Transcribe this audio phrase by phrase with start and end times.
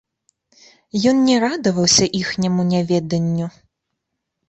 [1.11, 3.55] Ён не радаваўся іхняму няведанню.